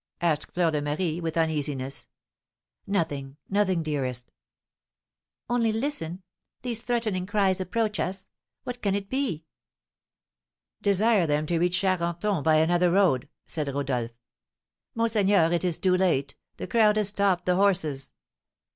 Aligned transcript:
asked 0.21 0.51
Fleur 0.53 0.71
de 0.71 0.81
Marie 0.81 1.21
with 1.21 1.37
uneasiness. 1.37 2.07
"Nothing 2.87 3.37
nothing, 3.51 3.83
dearest." 3.83 4.31
"Only 5.47 5.71
listen, 5.71 6.23
these 6.63 6.81
threatening 6.81 7.27
cries 7.27 7.61
approach 7.61 7.99
us! 7.99 8.27
What 8.63 8.81
can 8.81 8.95
it 8.95 9.09
be?" 9.11 9.45
"Desire 10.81 11.27
them 11.27 11.45
to 11.45 11.59
reach 11.59 11.79
Charenton 11.79 12.41
by 12.41 12.55
another 12.55 12.89
road," 12.89 13.29
said 13.45 13.67
Rodolph. 13.67 14.09
"Monseigneur, 14.95 15.51
it 15.53 15.63
is 15.63 15.77
too 15.77 15.95
late, 15.95 16.33
the 16.57 16.65
crowd 16.65 16.97
has 16.97 17.09
stopped 17.09 17.45
the 17.45 17.53
horses." 17.53 18.11